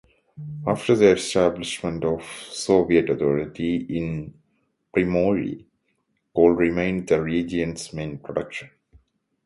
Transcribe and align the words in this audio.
After 0.65 0.95
the 0.95 1.11
establishment 1.11 2.03
of 2.03 2.23
Soviet 2.25 3.11
authority 3.11 3.75
in 3.87 4.33
Primorye, 4.91 5.63
coal 6.35 6.49
remained 6.53 7.07
the 7.07 7.21
region's 7.21 7.93
main 7.93 8.17
production. 8.17 8.71